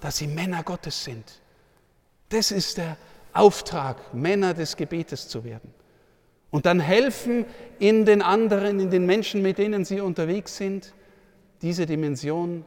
dass 0.00 0.18
sie 0.18 0.28
Männer 0.28 0.62
Gottes 0.62 1.04
sind. 1.04 1.40
Das 2.28 2.50
ist 2.50 2.78
der 2.78 2.96
Auftrag, 3.32 4.14
Männer 4.14 4.54
des 4.54 4.76
Gebetes 4.76 5.28
zu 5.28 5.44
werden. 5.44 5.72
Und 6.50 6.66
dann 6.66 6.80
helfen 6.80 7.44
in 7.78 8.04
den 8.04 8.22
anderen, 8.22 8.80
in 8.80 8.90
den 8.90 9.06
Menschen, 9.06 9.42
mit 9.42 9.58
denen 9.58 9.84
sie 9.84 10.00
unterwegs 10.00 10.56
sind, 10.56 10.94
diese 11.62 11.84
Dimension, 11.84 12.64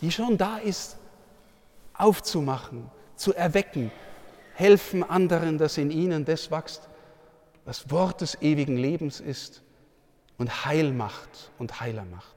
die 0.00 0.12
schon 0.12 0.36
da 0.36 0.58
ist, 0.58 0.98
aufzumachen, 1.94 2.90
zu 3.16 3.34
erwecken, 3.34 3.90
helfen 4.56 5.04
anderen, 5.04 5.58
dass 5.58 5.76
in 5.76 5.90
ihnen 5.90 6.24
das 6.24 6.50
wächst, 6.50 6.88
was 7.66 7.90
Wort 7.90 8.22
des 8.22 8.40
ewigen 8.40 8.78
Lebens 8.78 9.20
ist 9.20 9.62
und 10.38 10.64
Heil 10.64 10.92
macht 10.92 11.50
und 11.58 11.80
Heiler 11.80 12.06
macht. 12.06 12.34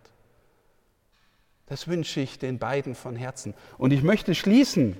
Das 1.67 1.87
wünsche 1.87 2.19
ich 2.19 2.37
den 2.37 2.59
beiden 2.59 2.93
von 2.93 3.15
Herzen. 3.15 3.53
Und 3.77 3.91
ich 3.91 4.03
möchte 4.03 4.35
schließen 4.35 4.97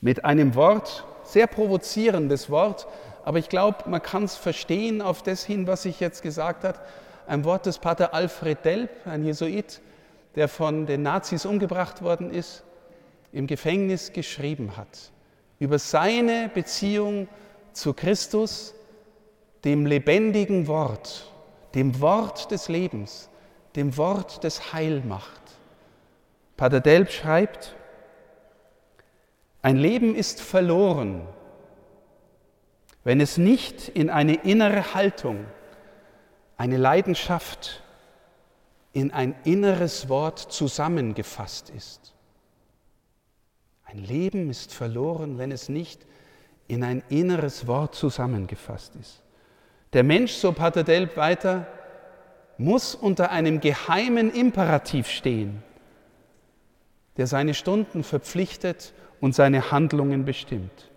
mit 0.00 0.24
einem 0.24 0.56
Wort, 0.56 1.04
sehr 1.22 1.46
provozierendes 1.46 2.50
Wort, 2.50 2.88
aber 3.24 3.38
ich 3.38 3.48
glaube, 3.48 3.88
man 3.88 4.02
kann 4.02 4.24
es 4.24 4.34
verstehen 4.34 5.00
auf 5.00 5.22
das 5.22 5.44
hin, 5.44 5.68
was 5.68 5.84
ich 5.84 6.00
jetzt 6.00 6.22
gesagt 6.22 6.64
habe. 6.64 6.80
Ein 7.28 7.44
Wort 7.44 7.66
des 7.66 7.78
Pater 7.78 8.12
Alfred 8.12 8.64
Delp, 8.64 8.90
ein 9.04 9.24
Jesuit, 9.24 9.80
der 10.34 10.48
von 10.48 10.86
den 10.86 11.02
Nazis 11.02 11.46
umgebracht 11.46 12.02
worden 12.02 12.32
ist, 12.32 12.64
im 13.30 13.46
Gefängnis 13.46 14.12
geschrieben 14.12 14.76
hat 14.76 15.12
über 15.60 15.78
seine 15.78 16.48
Beziehung 16.48 17.28
zu 17.72 17.94
Christus, 17.94 18.74
dem 19.64 19.86
lebendigen 19.86 20.66
Wort, 20.66 21.30
dem 21.74 22.00
Wort 22.00 22.50
des 22.50 22.68
Lebens, 22.68 23.28
dem 23.76 23.96
Wort 23.96 24.42
des 24.42 24.72
Heil 24.72 25.02
macht. 25.06 25.40
Pater 26.56 26.80
Delp 26.80 27.12
schreibt, 27.12 27.76
ein 29.62 29.76
Leben 29.76 30.14
ist 30.14 30.40
verloren, 30.40 31.22
wenn 33.04 33.20
es 33.20 33.36
nicht 33.36 33.88
in 33.88 34.10
eine 34.10 34.34
innere 34.34 34.94
Haltung, 34.94 35.44
eine 36.56 36.78
Leidenschaft, 36.78 37.82
in 38.92 39.12
ein 39.12 39.34
inneres 39.44 40.08
Wort 40.08 40.38
zusammengefasst 40.38 41.70
ist. 41.70 42.14
Ein 43.92 44.04
Leben 44.04 44.50
ist 44.50 44.72
verloren, 44.72 45.38
wenn 45.38 45.50
es 45.50 45.68
nicht 45.68 46.06
in 46.68 46.84
ein 46.84 47.02
inneres 47.08 47.66
Wort 47.66 47.96
zusammengefasst 47.96 48.94
ist. 48.94 49.22
Der 49.92 50.04
Mensch, 50.04 50.32
so 50.32 50.52
Pater 50.52 50.84
Delp 50.84 51.16
weiter, 51.16 51.66
muss 52.56 52.94
unter 52.94 53.32
einem 53.32 53.60
geheimen 53.60 54.32
Imperativ 54.32 55.08
stehen, 55.08 55.64
der 57.16 57.26
seine 57.26 57.54
Stunden 57.54 58.04
verpflichtet 58.04 58.92
und 59.20 59.34
seine 59.34 59.72
Handlungen 59.72 60.24
bestimmt. 60.24 60.90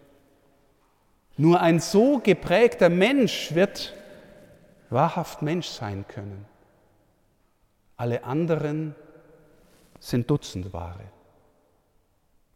Nur 1.35 1.61
ein 1.61 1.79
so 1.79 2.19
geprägter 2.19 2.89
Mensch 2.89 3.55
wird 3.55 3.93
wahrhaft 4.91 5.41
Mensch 5.41 5.67
sein 5.67 6.05
können. 6.07 6.45
Alle 7.97 8.23
anderen 8.23 8.93
sind 9.99 10.29
Dutzendware. 10.29 11.05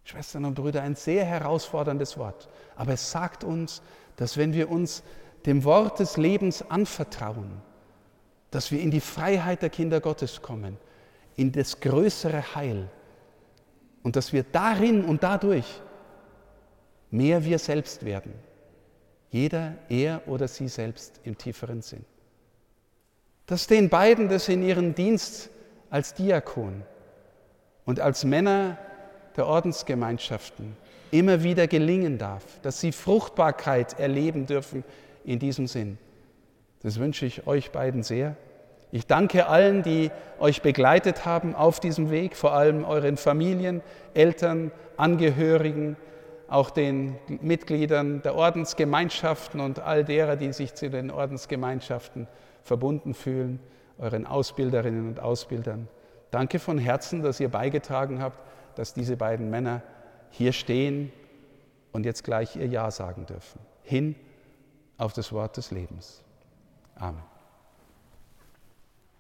Schwestern 0.08 0.46
und 0.46 0.56
Brüder, 0.56 0.84
ein 0.84 0.96
sehr 0.96 1.26
herausforderndes 1.26 2.18
Wort. 2.18 2.48
Aber 2.78 2.94
es 2.94 3.12
sagt 3.12 3.44
uns, 3.44 3.82
dass 4.16 4.38
wenn 4.38 4.54
wir 4.54 4.72
uns 4.72 5.04
dem 5.46 5.66
Wort 5.66 6.00
des 6.00 6.16
Lebens 6.16 6.62
anvertrauen, 6.70 7.62
dass 8.50 8.72
wir 8.72 8.80
in 8.80 8.90
die 8.90 9.02
Freiheit 9.02 9.62
der 9.62 9.70
Kinder 9.70 10.00
Gottes 10.00 10.42
kommen, 10.42 10.78
in 11.36 11.52
das 11.52 11.82
größere 11.82 12.56
Heil 12.56 12.88
und 14.02 14.16
dass 14.16 14.32
wir 14.32 14.44
darin 14.44 15.04
und 15.04 15.24
dadurch 15.24 15.82
mehr 17.12 17.44
wir 17.44 17.60
selbst 17.60 18.06
werden. 18.06 18.34
Jeder, 19.30 19.74
er 19.90 20.26
oder 20.26 20.48
sie 20.48 20.70
selbst 20.70 21.20
im 21.26 21.38
tieferen 21.38 21.82
Sinn. 21.82 22.06
Dass 23.46 23.68
den 23.68 23.90
beiden 23.90 24.30
das 24.30 24.48
in 24.48 24.64
ihren 24.64 24.96
Dienst 24.96 25.50
als 25.90 26.14
Diakon 26.14 26.84
und 27.84 28.00
als 28.00 28.24
Männer 28.24 28.78
der 29.38 29.48
Ordensgemeinschaften 29.48 30.76
immer 31.12 31.44
wieder 31.44 31.68
gelingen 31.68 32.18
darf, 32.18 32.44
dass 32.62 32.82
sie 32.82 32.92
Fruchtbarkeit 32.92 34.00
erleben 34.00 34.46
dürfen 34.46 34.84
in 35.24 35.40
diesem 35.40 35.68
Sinn. 35.68 35.98
Das 36.82 37.00
wünsche 37.00 37.26
ich 37.26 37.48
euch 37.48 37.72
beiden 37.72 38.04
sehr. 38.04 38.36
Ich 38.92 39.06
danke 39.06 39.48
allen, 39.48 39.84
die 39.84 40.12
euch 40.40 40.62
begleitet 40.62 41.26
haben 41.26 41.56
auf 41.56 41.80
diesem 41.80 42.10
Weg, 42.10 42.36
vor 42.36 42.54
allem 42.54 42.86
euren 42.86 43.18
Familien, 43.18 43.82
Eltern, 44.14 44.72
Angehörigen, 44.96 45.98
auch 46.48 46.70
den 46.70 47.16
Mitgliedern 47.42 48.22
der 48.22 48.36
Ordensgemeinschaften 48.36 49.60
und 49.60 49.80
all 49.80 50.06
derer, 50.06 50.38
die 50.38 50.54
sich 50.54 50.74
zu 50.74 50.90
den 50.90 51.12
Ordensgemeinschaften 51.12 52.28
verbunden 52.64 53.14
fühlen, 53.14 53.60
euren 53.98 54.26
Ausbilderinnen 54.26 55.08
und 55.10 55.20
Ausbildern. 55.20 55.90
Danke 56.32 56.60
von 56.60 56.78
Herzen, 56.78 57.22
dass 57.22 57.40
ihr 57.40 57.50
beigetragen 57.50 58.22
habt 58.22 58.40
dass 58.78 58.94
diese 58.94 59.18
beiden 59.18 59.50
Männer 59.50 59.82
hier 60.30 60.54
stehen 60.54 61.12
und 61.92 62.06
jetzt 62.06 62.24
gleich 62.24 62.56
ihr 62.56 62.68
Ja 62.68 62.92
sagen 62.92 63.26
dürfen. 63.26 63.60
Hin 63.82 64.16
auf 64.98 65.14
das 65.14 65.32
Wort 65.34 65.58
des 65.58 65.72
Lebens. 65.72 66.24
Amen. 66.96 67.24